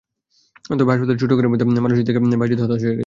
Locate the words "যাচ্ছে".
2.89-2.99